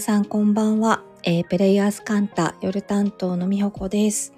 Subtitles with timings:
[0.00, 4.32] さんこんばんは、えー、プレイヤースカンタ夜担当のみほこです。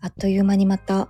[0.00, 1.08] あっという間にまた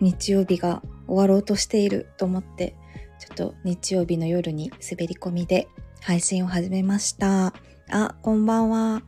[0.00, 2.74] 日曜日が終わろうとしていると思って
[3.18, 5.68] ちょっと日曜日の夜に滑り込みで
[6.00, 7.52] 配信を始めました。
[7.90, 9.02] あこんばんは。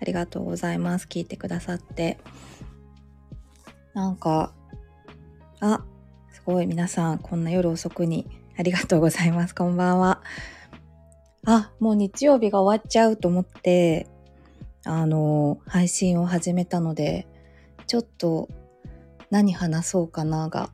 [0.00, 1.06] ありがとうございます。
[1.06, 2.18] 聞いてくださって。
[3.92, 4.54] なんか
[5.60, 5.84] あ
[6.32, 6.66] すごい。
[6.66, 9.54] 皆さんこんな夜遅くにありがとうございます。
[9.54, 10.22] こんばんは。
[11.46, 14.06] あ、もう日曜日が終わっちゃうと思って、
[14.84, 17.26] あの、配信を始めたので、
[17.86, 18.48] ちょっと
[19.30, 20.70] 何話そうかなが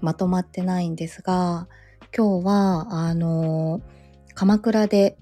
[0.00, 1.68] まとまってないんですが、
[2.16, 3.80] 今日は、あの、
[4.34, 5.16] 鎌倉で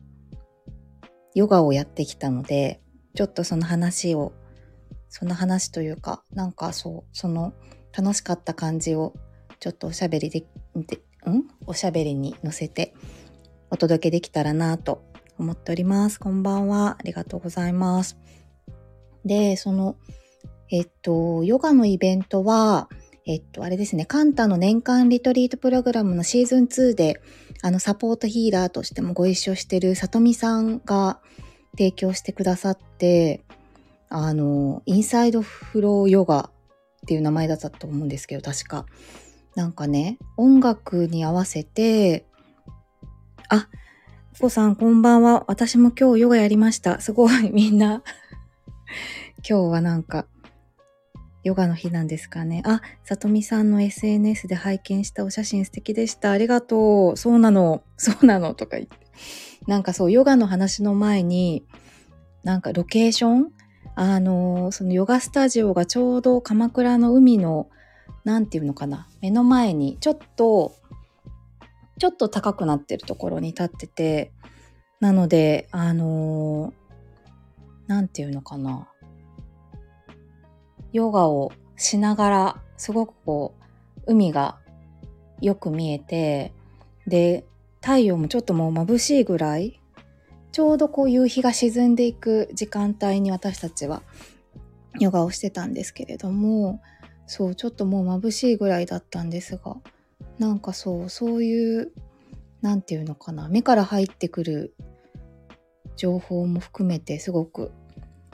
[1.35, 2.81] ヨガをやってきたので、
[3.15, 4.33] ちょっとその話を、
[5.09, 7.53] その話というか、なんかそう、その
[7.97, 9.15] 楽しかった感じを、
[9.59, 10.97] ちょっとおしゃべりで、で
[11.29, 11.45] ん？
[11.67, 12.95] おしゃべりに乗せて
[13.71, 15.03] お届けできたらなと
[15.39, 16.19] 思っております。
[16.19, 16.97] こんばんは。
[16.99, 18.19] ありがとうございます。
[19.25, 19.97] で、その、
[20.71, 22.89] えっと、ヨガのイベントは、
[23.27, 27.21] えっと、あれですね、カンタの年間リトリートプログラムのシーズン2で、
[27.63, 31.21] あの、サポートヒーラーとしてもご一緒してるさとみさんが
[31.73, 33.45] 提供してくださって、
[34.09, 36.51] あの、インサイドフローヨガ
[37.03, 38.87] っていう名前だったと思うんですけど、確か。
[39.55, 42.27] なんかね、音楽に合わせて、
[43.53, 43.67] あ、
[44.41, 45.43] コさんこんばんは。
[45.49, 47.01] 私も今日ヨガやりました。
[47.01, 48.05] すごいみんな
[49.47, 50.27] 今日はなんか、
[51.43, 52.63] ヨガの日なんですかね。
[52.65, 56.31] あ、さとみさんの SNS で拝見したお写真素敵でした。
[56.31, 57.17] ありがとう。
[57.17, 57.83] そうなの。
[57.97, 58.55] そうなの。
[58.55, 58.97] とか言って。
[59.67, 61.67] なんかそう、ヨガの話の前に、
[62.45, 63.53] なんかロケーション？
[63.97, 67.69] あの、そのヨガスタジオがちょうど鎌倉の海の、
[68.23, 69.09] なんていうのかな。
[69.21, 70.77] 目の前に、ちょっと
[72.01, 74.33] ちょっと高くなってるところに立ってて、
[75.01, 76.73] なので、あの
[77.87, 78.89] 何て言うのかな。
[80.93, 83.55] ヨガをしながら、すごくこ
[83.99, 84.59] う、海が
[85.43, 86.55] よく見えて、
[87.07, 87.45] で、
[87.83, 89.79] 太陽もちょっともう眩しいぐらい、
[90.53, 94.03] ちょうどこう夕日が沈んでいく時間帯に私たちは
[94.99, 96.81] ヨガをしてたんですけれども、
[97.27, 99.77] そう、ちょっともう眩しいぐらいだったんですが、
[100.41, 101.93] なんかそうそういう
[102.63, 104.75] 何て言うのかな目から入ってくる
[105.97, 107.73] 情報も含めてすごく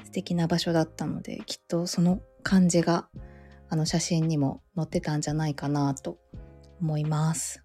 [0.04, 3.08] 素敵な場所だったのできっとその感じが
[3.68, 6.18] あの写真にも載ってたんじゃないかなと
[6.80, 7.64] 思います。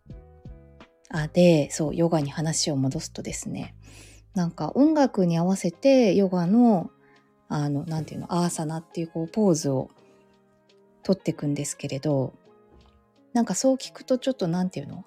[1.09, 3.75] あでそうヨガに話を戻すとですね
[4.33, 6.89] なんか音楽に合わせてヨガの
[7.47, 9.91] あの何て言うのアーサナっていうこうポーズを
[11.03, 12.33] 取っていくんですけれど
[13.33, 15.05] なんかそう聞くとちょっと何て言うの？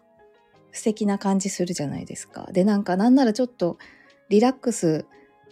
[0.73, 2.49] 素敵な感じするじゃないですか。
[2.53, 3.79] でなんかなんならちょっと
[4.29, 5.07] リラックス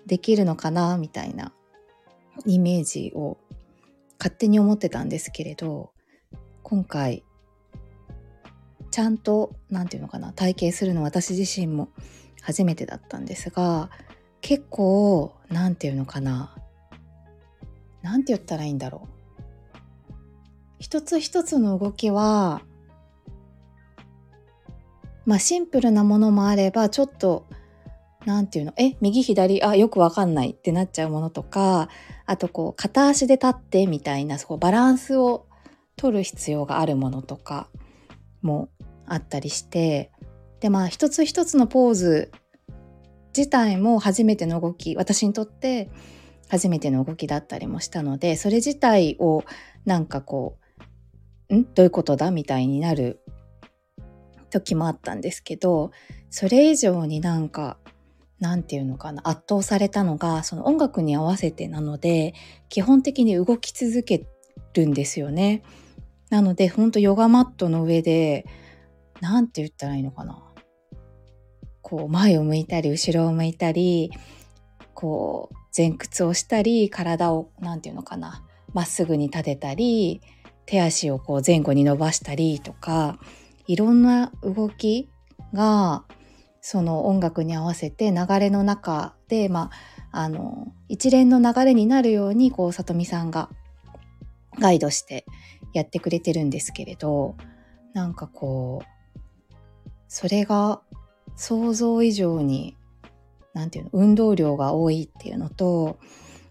[0.06, 1.52] できるのかなみたいな
[2.46, 3.38] イメージを
[4.18, 5.92] 勝手に思ってたんですけれど
[6.62, 7.22] 今回
[8.90, 11.88] ちゃんと何て言うのかな体験するの私自身も
[12.40, 13.90] 初めてだったんですが
[14.40, 16.56] 結構何て言うのかな
[18.02, 19.21] 何て言ったらいいんだろう
[20.82, 22.60] 一つ一つの動きは
[25.24, 27.46] まあシンプルなものもあればちょっと
[28.26, 31.88] 何て言うのえ右左あよくわかんないってなっちゃうものとか
[32.26, 35.46] あとこう片足で立ってみたいなそこバランスを
[35.96, 37.68] 取る必要があるものとか
[38.42, 38.68] も
[39.06, 40.10] あったりして
[40.58, 42.32] でまあ一つ一つのポーズ
[43.36, 45.90] 自体も初めての動き私にとって
[46.48, 49.44] 初めての動きだったりもしたのでそれ自体を
[49.84, 50.61] なんかこう
[51.54, 51.64] ん？
[51.74, 52.30] どういうことだ？
[52.30, 53.20] みたいになる
[54.50, 55.90] 時もあったんですけど
[56.30, 57.78] それ以上になんか
[58.38, 62.34] なんていうのかな圧倒されたのがその音楽に合わせてなので
[62.68, 64.26] 基本的に動き続け
[64.74, 65.62] るんですよね。
[66.28, 68.46] なのでほんとヨガマットの上で
[69.20, 70.42] 何て言ったらいいのかな。
[71.82, 74.10] こう前を向いたり後ろを向いたり
[74.94, 80.22] こう前屈をしたり体を何て言うのかなまっすぐに立てたり
[80.66, 83.18] 手足をこう前後に伸ばしたりとか
[83.66, 85.08] いろんな動き
[85.52, 86.04] が
[86.60, 89.70] その音楽に合わせて流れの中で、ま
[90.12, 93.50] あ、あの一連の流れになるようにこう里美さんが
[94.58, 95.24] ガイドして
[95.72, 97.36] やってくれてるんですけれど
[97.94, 99.54] なんかこう
[100.08, 100.82] それが
[101.36, 102.76] 想像以上に
[103.54, 105.98] 何て言うの運動量が多いっていうのと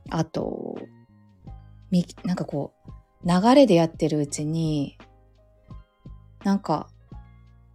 [0.09, 0.77] あと
[2.23, 2.91] なんかこう
[3.25, 4.97] 流れでやってるうちに
[6.43, 6.87] なんか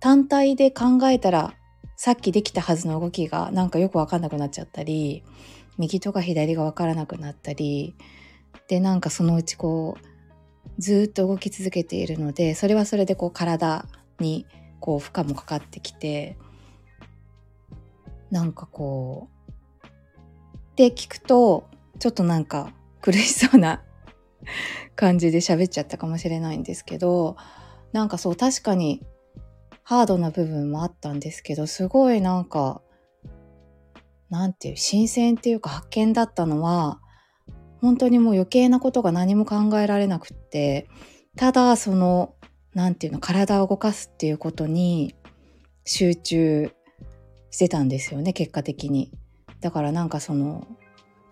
[0.01, 1.55] 単体で考えたら
[1.97, 5.23] さっきできたはずの動きがなんかよくわかんなくなっちゃったり
[5.79, 7.95] 右とか左がわからなくなったり
[8.69, 10.17] でなんかそのうちこう
[10.81, 13.87] ずっと動き続けているのでそれはそれでこう体
[14.19, 14.47] に
[14.81, 16.37] こう負荷もかかってきて
[18.31, 21.69] なんかこうで聞くと
[21.99, 23.83] ちょっとなんか苦しそうな
[24.95, 27.37] 感じで喋っちゃったかもしれないんですけど
[27.93, 29.03] なんかそう確かに
[29.83, 32.83] ハードな部分もあったんですけどすごいなんか
[34.31, 37.01] なんていう新鮮っていうか発見だったのは
[37.81, 40.89] 本当にもう余計なことが何も考えられなくって
[41.37, 42.35] ただその
[42.75, 45.15] なんていうの体を動かすっていうことに
[45.85, 46.73] 集中
[47.51, 49.13] してたんですよね結果的に。
[49.61, 50.67] だからなんかその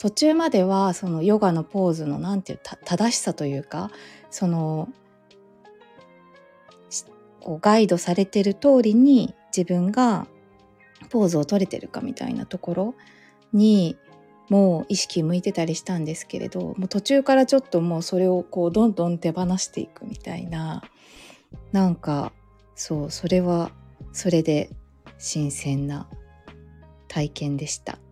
[0.04, 3.90] 途中まではそのヨガのポーズのなんていう正しさというか
[4.30, 4.90] その
[7.40, 10.26] こうガイドされてる通りに自分が
[11.08, 12.94] ポーズを取れてるかみたいなところ
[13.54, 13.96] に
[14.50, 20.82] もう意識向いてたりしたんですけれどもう途中からちょっともうそれをこうどんどん手放していくみたいな
[21.72, 22.34] なんか
[22.74, 23.70] そうそれは
[24.12, 24.68] それで
[25.16, 26.10] 新鮮な
[27.08, 28.03] 体験でした。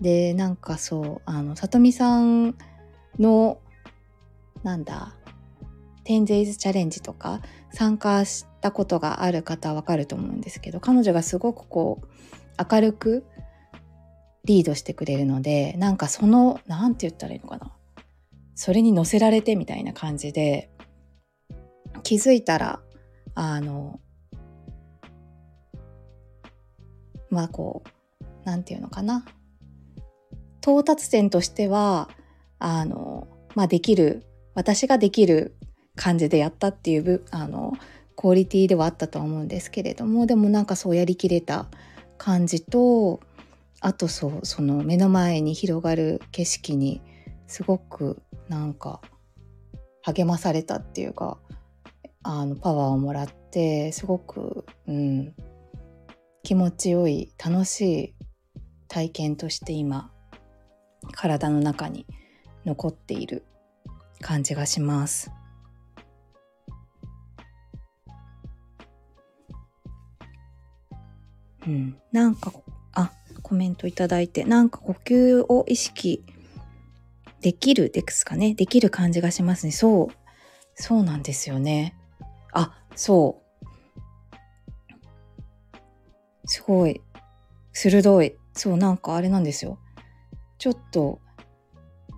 [0.00, 2.54] でなんかそうあのさとみさん
[3.18, 3.58] の
[4.62, 5.14] なんだ
[6.04, 7.40] テンゼイズチャレンジとか
[7.72, 12.06] 参加したことがある方はわかると思うんですけど彼女がすごくこう
[12.72, 13.24] 明るく
[14.44, 17.72] リードしてくれるのでなんかその何て言ったらいいのかな。
[18.54, 20.70] それに乗せられてみたいな感じで
[22.02, 22.80] 気づいたら
[23.34, 24.00] あの
[27.28, 29.26] まあこう何て言うのかな。
[30.66, 32.08] 到達点としては
[32.58, 34.24] あのまあできる
[34.54, 35.54] 私ができる
[35.94, 37.74] 感じでやったっていうあの
[38.16, 41.66] クオリティではあったとは思うんですけれどもでもなんかそうやりきれた
[42.18, 43.20] 感じと
[43.80, 47.00] あとそうその目の前に広がる景色に
[47.46, 49.00] すごくなんか
[50.02, 51.38] 励まされたっていうか
[52.24, 55.32] あのパワーをもらってすごく、うん、
[56.42, 58.14] 気持ちよい楽しい
[58.88, 60.10] 体験として今
[61.12, 62.06] 体の中に
[62.64, 63.44] 残っている
[64.20, 65.30] 感じがします。
[71.66, 72.52] うん、なんか
[72.92, 73.10] あ
[73.42, 76.24] コメントいただいてなんか呼吸を意識
[77.40, 78.54] できるですかね？
[78.54, 79.72] できる感じがしますね。
[79.72, 80.08] そう。
[80.74, 81.96] そうなんですよね。
[82.52, 83.66] あそう。
[86.46, 87.00] すごい。
[87.72, 88.36] 鋭い。
[88.52, 89.78] そうなんかあれなんですよ。
[90.66, 91.20] ちょっと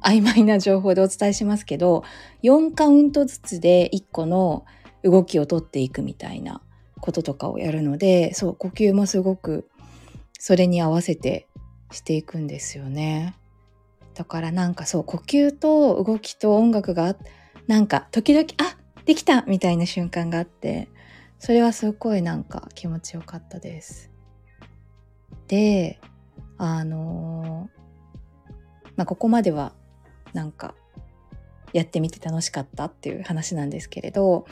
[0.02, 2.02] 曖昧な情報でお伝えしますけど
[2.42, 4.64] 4カウントずつで1個の
[5.04, 6.62] 動きをとっていくみたいな
[6.98, 9.68] こととかをやるのでそう呼吸もすごく
[10.38, 11.46] それに合わせて
[11.92, 13.34] していくんですよね。
[14.14, 17.16] だからなんかそう呼吸と動きと音楽が
[17.66, 20.88] なんか時々あできたみたいな瞬間があって
[21.38, 24.10] それはすごいなんか気持ちよかったです。
[25.48, 26.00] で
[26.56, 27.68] あの
[28.98, 29.72] まあここまでは
[30.34, 30.74] なんか
[31.72, 34.44] やってみて楽しかったっていう話なんですけれど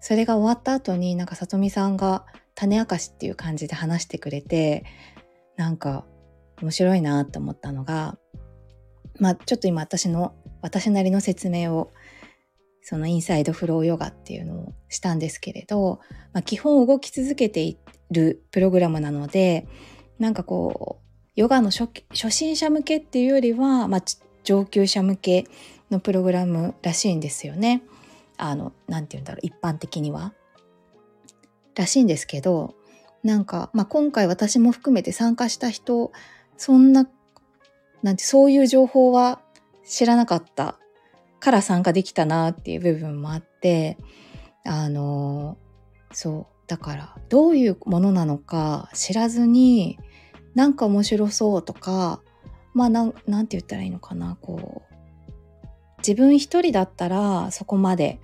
[0.00, 4.84] それが終わった後になんかさとみさんが種明かしっていう感じで話してくれて
[5.56, 6.04] なんか
[6.62, 8.18] 面白いなと思ったのが
[9.18, 11.92] まあちょっと今私の私なりの説明を
[12.82, 16.00] そのインサイドフローヨガっていうのをしたんですけれど、
[16.32, 17.78] まあ、基本動き続けてい
[18.10, 19.68] るプログラムなので
[20.18, 20.99] なんかこう
[21.36, 24.02] ヨガの初心者向けっていうよりは、まあ、
[24.44, 25.46] 上級者向け
[25.90, 27.82] のプログラムらしいんですよね。
[28.36, 30.32] あの何て言うんだろう一般的には。
[31.74, 32.74] らしいんですけど
[33.22, 36.12] なんか、まあ、今回私も含めて参加した人
[36.56, 37.08] そんな
[38.02, 39.40] なんてそういう情報は
[39.84, 40.78] 知らなかった
[41.38, 43.98] から参加できたなっていう部分もあって
[44.64, 45.56] あの
[46.12, 49.98] そうだからどういうものなのか知らずに
[50.54, 52.20] なんか面白そうとか
[52.74, 54.90] まあなんて言ったらいいのかなこう
[55.98, 58.20] 自分一人だったらそこまで、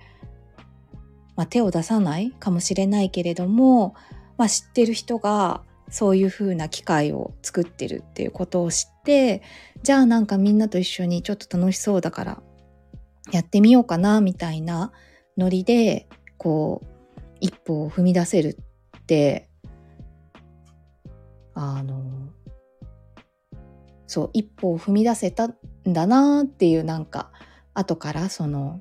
[1.35, 3.95] まあ、手を出さないかもしれないけれども、
[4.37, 9.41] まあ、知ってる人がそういう風な機会を作ってるっていうことを知って
[9.83, 12.41] じゃあなんかみんなと一緒にちょっと楽しそうだから
[13.31, 14.91] やってみようかなみたいな
[15.37, 16.07] ノリで
[16.37, 16.87] こう
[17.39, 18.57] 一歩を踏み出せる
[18.97, 19.46] って
[21.59, 22.03] あの
[24.05, 27.31] そう一歩を踏み出せたんだなっていうなんか
[27.73, 28.79] 後からその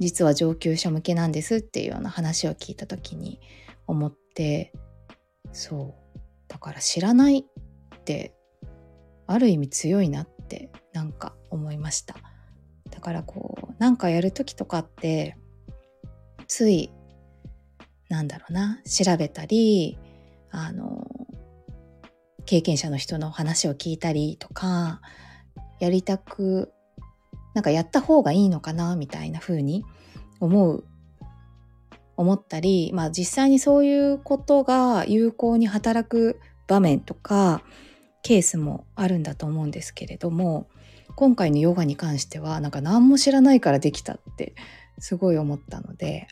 [0.00, 3.40] 実は上級者向けなんですっていうような話を聞いた時に
[3.86, 4.72] 思って
[5.52, 8.34] そうだから知らないって
[9.26, 12.16] ある意味強いなってなんか思いました。
[12.90, 15.36] だからこうなんかやる時とかって
[16.48, 16.90] つい
[18.08, 19.96] なんだろうな調べたり
[20.50, 20.89] あの
[22.50, 25.00] 経験者の人の話を聞いたりとか
[25.78, 26.72] やりたく
[27.54, 29.84] なんかやった方がいいのかなみたいな風に
[30.40, 30.84] 思う
[32.16, 37.62] 思ったり、まあ、実際にそういうことが有効に働く場面とか
[38.24, 40.66] ケースもあるんだと思うんですけれども
[41.14, 44.56] 今回のヨガに関してはなんか何も知らないからできたって
[44.98, 46.26] すごい思ったので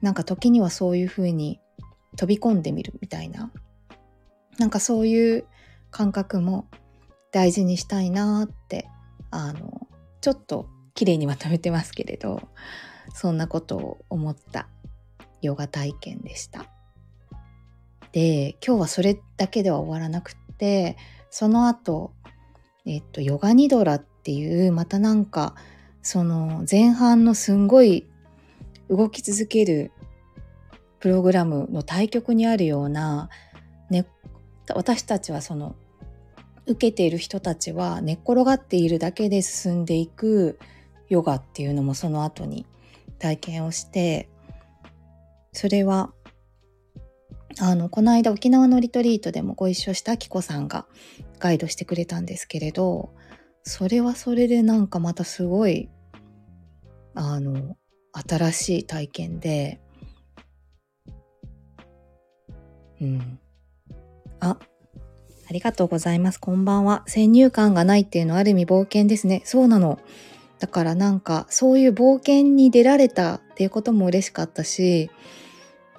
[0.00, 1.60] なんか時にはそういうふうに
[2.16, 3.52] 飛び込んでみるみたいな
[4.58, 5.44] なんかそういう
[5.90, 6.68] 感覚も
[7.32, 8.88] 大事にしたいなって
[9.30, 9.88] あの
[10.20, 12.48] ちょっと綺麗にまとめてますけれど
[13.14, 14.68] そんなことを思った
[15.40, 16.66] ヨガ体験でした。
[18.12, 20.98] で今日はそれだけでは終わらなくって
[21.30, 22.12] その後
[22.84, 25.54] えっとヨガニドラっていうまたなんか
[26.02, 28.06] その前半のすんごい
[28.90, 29.92] 動き続ける
[31.00, 33.30] プログラムの対極にあるような、
[33.90, 34.06] ね、
[34.74, 35.74] 私たちはその
[36.66, 40.58] 受けている人たちは寝っ転がっているだけで進んでいく
[41.08, 42.66] ヨガっていうのもその後に
[43.18, 44.28] 体験をして
[45.52, 46.12] それは
[47.58, 50.86] あのこの間沖縄のリトリートでもご一緒したあきこさんが
[51.38, 53.12] ガイドしてくれたんですけれど
[53.64, 55.90] それはそれでなんかまたすごい
[57.14, 57.76] あの
[58.28, 59.80] 新しい体験で
[63.00, 63.41] うん。
[64.44, 64.58] あ
[65.48, 66.38] ありがとうございます。
[66.38, 67.04] こんばんは。
[67.06, 69.42] 先入観がないっていうのはある意味冒険ですね。
[69.44, 70.00] そうなの。
[70.58, 75.10] だからなんかそういう冒険に出られたっていうことも嬉しかったし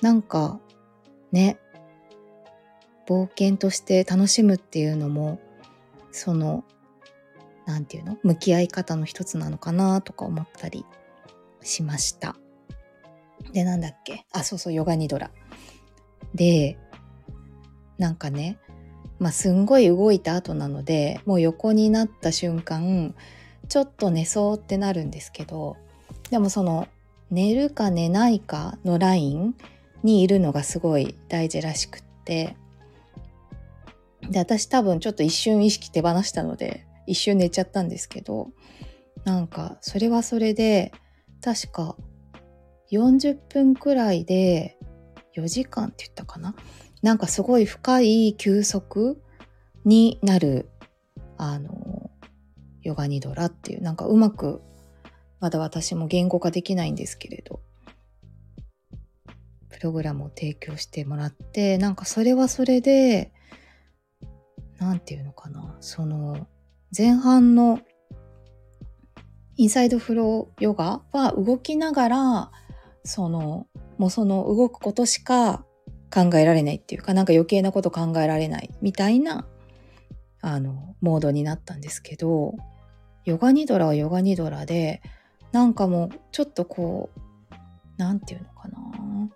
[0.02, 0.60] なんか
[1.32, 1.58] ね
[3.08, 5.40] 冒険として楽しむっていうのも
[6.12, 6.66] その
[7.66, 8.18] 何て言うの？
[8.24, 10.86] 向き合い方の一つなのかなとか思ったり
[11.62, 12.36] しました。
[13.54, 14.26] でなんだっけ？
[14.34, 15.32] あそうそうヨガニドラ。
[16.36, 16.78] で
[17.98, 18.58] なんかね
[19.20, 23.16] まあすんごい動いた後なのでもう横になった瞬間
[23.70, 25.78] ちょっと寝そうってなるんですけど
[26.30, 26.88] でもその
[27.32, 29.56] 寝るか寝ないかのライン
[30.04, 32.56] にいるのがすごい大事らしくって
[34.30, 38.50] で私多分ちょっと一瞬意識手放したので一瞬寝ちゃったんですけど
[39.26, 40.92] なんかそれはそれで
[41.42, 41.96] 確か
[42.92, 44.78] 40分くらいで
[45.36, 46.56] 4時間って言ったかな
[47.04, 49.22] なんかすごい深い休息
[49.86, 50.70] になる
[51.38, 52.10] あの
[52.82, 54.62] ヨガニドラっていうなんかうまく
[55.42, 57.60] まだ私も言語化できないんですけれど
[59.70, 63.34] プログラムを提供してもらってなんかそれはそれで
[64.80, 66.48] 何て言うのかなその
[66.98, 67.82] 前半の
[69.58, 72.52] インサイドフローヨガは動きながら
[73.04, 73.68] その
[73.98, 75.66] もうその動くことしか
[76.14, 79.48] 考えられないっていうかなんか余計なこと考えられないみたいな
[80.42, 82.54] あのモードになったんですけど
[83.26, 85.02] ヨガニドラはヨガニドラで
[85.52, 87.20] なんかもうちょっとこう
[87.98, 89.30] 何て言うのかな。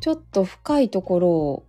[0.00, 1.66] ちょっと深いところを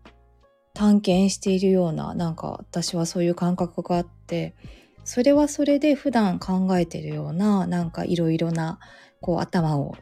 [0.73, 4.55] 探検しているようななんか私はそういう感覚があって
[5.03, 8.79] それはそれで普段考えてるようななんかいろいろな
[9.21, 9.95] こう頭を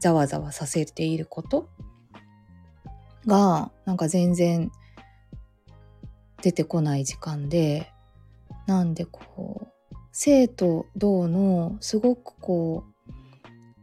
[0.00, 1.70] ざわざわさせていること
[3.26, 4.70] がなんか全然
[6.42, 7.92] 出てこない時間で
[8.66, 12.92] なんでこう生と動のすごくこう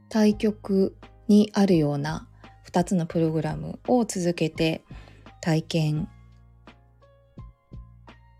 [0.10, 0.96] 対極
[1.28, 2.28] にあるような
[2.72, 4.84] 2つのプログラムを続けて
[5.42, 6.10] 体験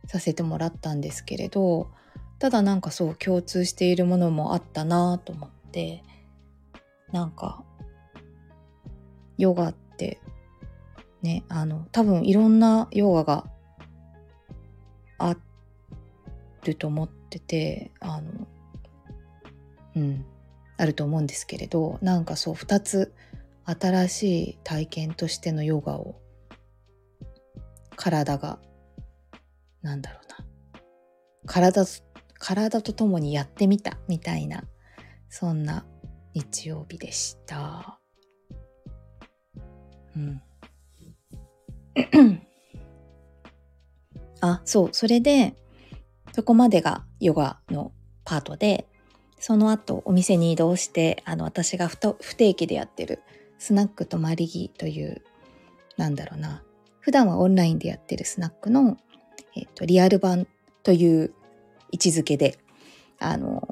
[0.08, 1.88] させてもらったんですけれど
[2.40, 6.04] ただなんかそう共通しているものもあったなと思って
[7.12, 7.64] なんか
[9.38, 10.20] ヨガって
[11.22, 13.46] ねあの多分いろんなヨガが
[15.18, 15.36] あ
[16.64, 18.48] ると思ってててあの
[19.96, 20.26] うん
[20.78, 23.14] あると思うんですけれどなんかそう2つ
[23.66, 26.16] 新しい体験としてのヨガを
[27.96, 28.60] 体が
[29.82, 30.46] なんだろうな
[31.46, 31.86] 体
[32.40, 34.64] 体と共にやってみたみたいな
[35.30, 35.86] そんな
[36.34, 38.00] 日曜日でした。
[40.16, 40.42] うん。
[44.42, 45.56] あ、そう、それで、
[46.34, 47.92] そこまでがヨガの
[48.24, 48.88] パートで、
[49.40, 53.20] その後お店に移動して、あの私が不定期でやってる
[53.58, 55.22] スナックとマリギという、
[55.98, 56.64] なんだろうな、
[57.00, 58.98] 普段はオンラインでやってるスナックの、
[59.56, 60.48] えっ、と、リアル版
[60.84, 61.34] という
[61.92, 62.58] 位置づけで、
[63.20, 63.68] あの、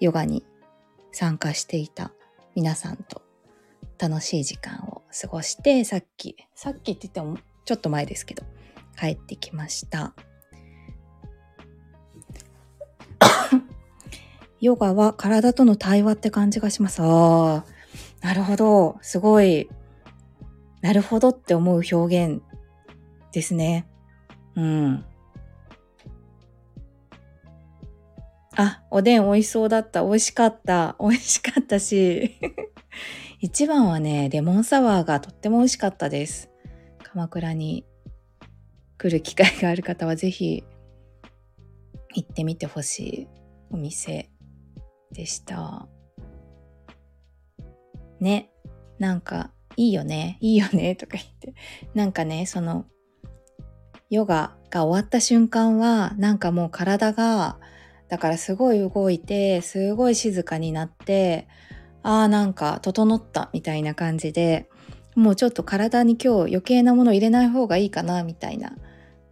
[0.00, 0.44] ヨガに
[1.12, 2.12] 参加していた
[2.54, 3.22] 皆さんと
[3.98, 8.44] 楽しい時間を過ごして、さっき、さっきって言ってもちょっと前ですけど、
[8.98, 10.14] 帰ってきました。
[14.60, 17.02] ヨガは体との対話って感じがします。
[17.02, 17.64] ああ、
[18.22, 18.98] なるほど。
[19.02, 19.68] すごい、
[20.80, 22.42] なるほどって思う表現
[23.32, 23.86] ですね。
[24.54, 25.04] うん。
[28.56, 30.02] あ、おでん美味しそうだった。
[30.02, 30.96] 美味しかった。
[30.98, 32.38] 美味しかったし。
[33.38, 36.50] 一番はね、レモンサワーがとっても美味しかったです。
[37.02, 37.84] 鎌倉に
[38.96, 40.64] 来る機会がある方はぜひ
[42.14, 43.28] 行ってみてほしい
[43.70, 44.30] お店
[45.12, 45.86] でした。
[48.20, 48.50] ね。
[48.98, 51.54] なんか、いいよね、いいよね、とか言って。
[51.94, 52.86] なんかね、その、
[54.08, 57.58] ヨガが終わった瞬間は、なんかもう体が、
[58.08, 61.48] だからすごい動いて、すごい静かになって、
[62.06, 64.70] ああ、なんか整ったみたいな感じで、
[65.16, 68.76] もうちょっと体に今日余計なもの入れない方がいいかな、みたいな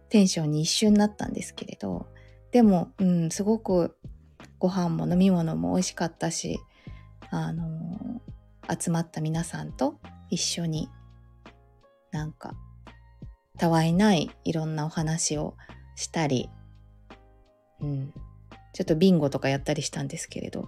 [0.09, 2.07] テンションに一瞬なったんですけれど、
[2.51, 3.95] でも、うん、すごく
[4.59, 6.59] ご飯も飲み物も美味しかったし、
[7.29, 9.97] あのー、集まった皆さんと
[10.29, 10.89] 一緒に
[12.11, 12.55] なんか
[13.57, 15.55] たわいないいろんなお話を
[15.95, 16.49] したり、
[17.79, 18.13] うん、
[18.73, 20.67] ちょっとビンゴとかやったりしたんですけれど。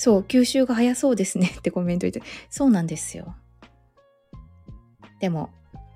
[0.00, 2.22] そう吸収が早そうですね ってコメント言って。
[2.48, 3.36] そうなんですよ。
[5.18, 5.50] でも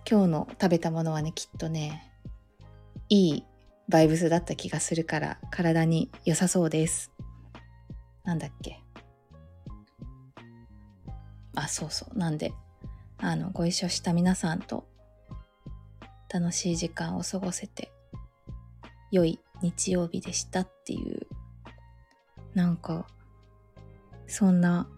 [0.06, 2.12] 今日の食べたものはねきっとね
[3.08, 3.44] いい
[3.88, 7.12] バイブスだった気がするから体に良さそうです。
[8.24, 8.79] なんだっけ。
[11.55, 12.18] あそうそう。
[12.18, 12.52] なんで
[13.16, 14.87] あのご一緒した皆さんと
[16.29, 17.90] 楽しい時間を過ごせて
[19.11, 21.26] 良い日曜日でしたっていう。
[22.52, 23.07] なんか
[24.26, 24.88] そんな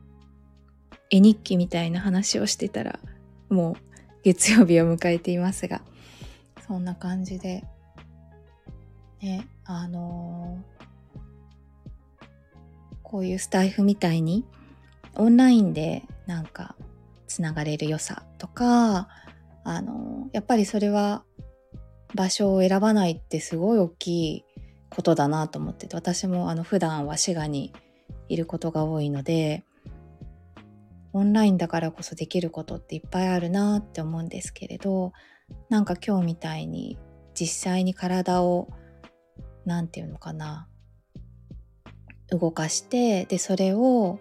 [1.11, 2.99] 絵日記みたいな話をしてたら
[3.49, 3.75] もう
[4.23, 5.83] 月曜日を迎えていますが
[6.67, 7.65] そんな感じで
[9.23, 12.25] ねあのー、
[13.03, 14.45] こういうスタイフみたいに
[15.15, 16.77] オンラインでなんか
[17.27, 19.09] つながれる良さとか
[19.65, 21.25] あのやっぱりそれは
[22.15, 24.45] 場所を選ばないってすごい大きい
[24.91, 27.73] ことだなと思ってて私もあの普段は滋賀に
[28.29, 29.65] いることが多いので
[31.13, 35.13] オンラインだからこそできることっていっぱいあるなって思うんですけれど
[35.71, 36.99] なんか今日みたいに
[37.35, 38.69] 実際に体を
[39.65, 40.69] 何て言うのかな
[42.29, 44.19] 動かしてでそれを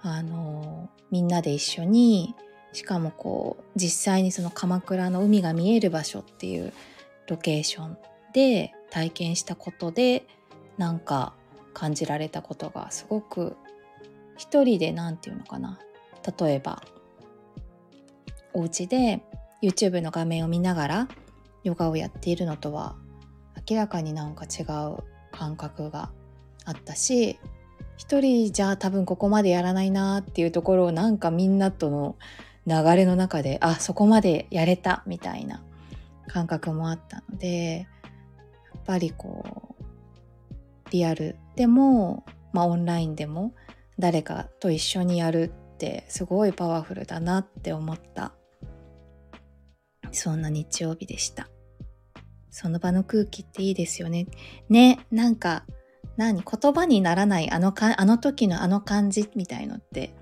[0.00, 2.34] あのみんなで一緒に
[2.72, 6.72] しかもこう実際にその鎌倉の海が見える場所っていう
[7.28, 7.98] ロケーション
[8.32, 10.26] で体験したことで
[10.78, 11.34] なんか
[11.72, 13.56] 感じられたことがすごく
[14.36, 15.78] 一人で何て言うのかな
[16.38, 16.82] 例えば
[18.54, 19.22] お家で
[19.62, 21.08] YouTube の画面を見ながら
[21.64, 22.96] ヨガをやっているのとは
[23.68, 24.98] 明らかになんか違う
[25.30, 26.10] 感覚が
[26.64, 27.38] あったし
[27.96, 32.16] 一人じゃあ多分ここまでやらないなっていうところをなんかみんなとの
[32.66, 35.62] 流れの中であそこまでやれたみたいな
[36.26, 37.86] 感覚もあったので
[38.74, 43.54] やっぱりこうリアルでも、まあ、オンラインでも
[43.98, 48.32] 誰かと一緒にやるってすごいパワフルだなって思った。
[50.12, 51.48] そんな日曜日でした。
[52.50, 54.26] その場の空気っていいですよね。
[54.68, 55.64] ねなんか
[56.16, 60.14] 何言葉にならないあのかあの時のあの感じみたいのって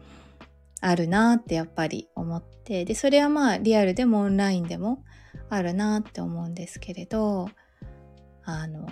[0.81, 2.85] あるなってやっぱり思って。
[2.85, 5.05] でそれはまあリアルでもオンラインでも
[5.49, 7.49] あるなって思うんですけれど
[8.45, 8.87] あの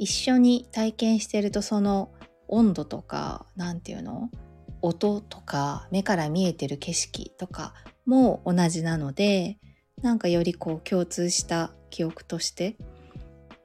[0.00, 2.10] 一緒に体験してるとその
[2.48, 4.30] 温度とか何て言うの？
[4.82, 7.74] 音とか目から見えてる景色とか
[8.06, 9.58] も同じなので
[10.00, 12.78] なんかよりこう共通した記憶として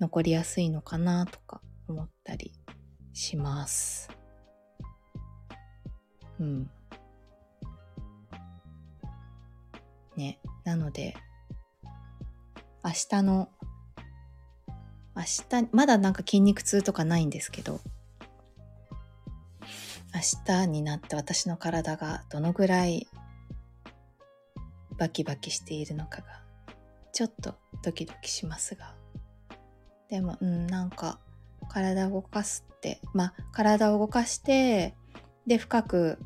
[0.02, 2.52] 残りやすいのかなとか思ったり
[3.14, 4.10] します。
[6.38, 6.70] うん。
[10.18, 10.40] ね。
[10.66, 11.16] なので、
[12.84, 13.50] 明日の、
[15.16, 17.80] 明日、まだなんか筋肉痛とかないんですけど、
[20.14, 23.08] 明日になって私の体がどのぐらい
[24.98, 26.42] バキバキしているのかが
[27.12, 28.96] ちょっとドキドキしますが。
[30.10, 31.20] でもうんなんか
[31.68, 34.96] 体を動かすってまあ体を動かして
[35.48, 36.20] で深く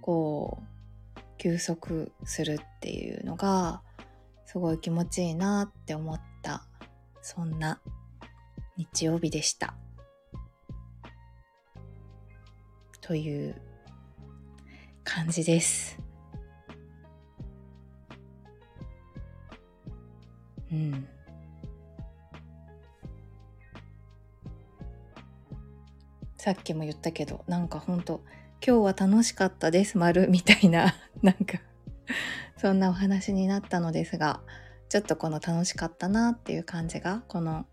[0.00, 0.58] こ
[1.16, 3.82] う休息するっていうのが
[4.46, 6.66] すごい気持ちいいなって思った、
[7.22, 7.80] そんな
[8.76, 9.74] 日曜日でした。
[13.00, 13.54] という
[15.04, 15.98] 感じです。
[20.72, 21.06] うん。
[26.36, 28.22] さっきも言ったけど、なんかほんと、
[28.66, 31.58] 今日は楽しかったです、丸 みたいな、なんか
[32.56, 34.40] そんなお話になったのですが、
[34.88, 37.66] ちょっとこの楽しかったなっていう感じが、この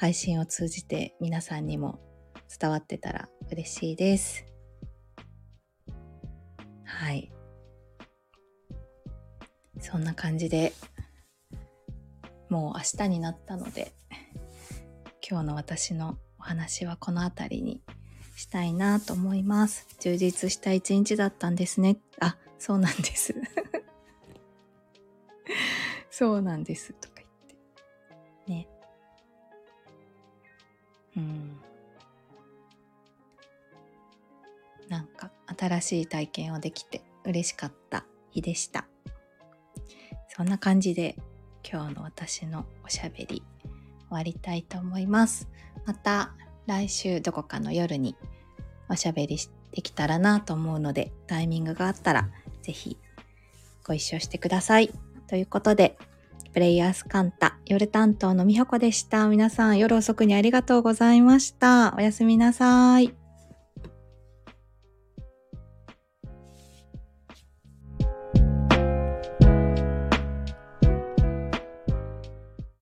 [0.00, 2.00] 配信を通じて皆さんにも
[2.58, 4.46] 伝わってたら嬉しいです。
[6.84, 7.30] はい。
[9.78, 10.72] そんな感じで、
[12.48, 13.92] もう明日になったので、
[15.20, 17.82] 今日の私のお話はこの辺りに
[18.36, 19.86] したいなと思います。
[20.00, 21.98] 充実した一日だったんですね。
[22.20, 23.34] あ、そうなんです。
[26.10, 26.94] そうなんです。
[26.94, 27.19] とか
[31.20, 31.60] うん。
[34.88, 38.86] なんか新しい体験をできて嬉しかった日でした。
[40.28, 41.16] そんな感じで
[41.70, 43.42] 今日の私のおしゃべり
[44.08, 45.48] 終わりたいと思います。
[45.86, 46.34] また
[46.66, 48.16] 来週どこかの夜に
[48.88, 49.36] おしゃべり
[49.72, 52.28] できたらなと思うのでタイミングがあったら
[52.62, 52.98] ぜひ
[53.86, 54.90] ご一緒してください。
[55.26, 55.96] ということで、
[56.52, 59.28] プレイヤースカンタ夜担当のみほこでした。
[59.28, 61.94] 皆さん夜遅くにありがとうございました。
[61.96, 63.19] おやすみなさい。